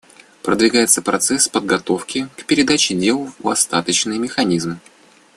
Продвигается 0.41 1.03
процесс 1.03 1.47
подготовки 1.47 2.27
к 2.35 2.47
передаче 2.47 2.95
дел 2.95 3.31
в 3.37 3.47
Остаточный 3.47 4.17
механизм. 4.17 4.79